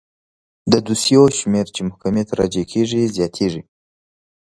د 0.71 0.73
دوسیو 0.85 1.23
شمیر 1.39 1.67
چې 1.75 1.81
محکمې 1.89 2.23
ته 2.27 2.33
راجع 2.39 2.63
کیږي 2.71 3.01
زیاتیږي. 3.15 3.61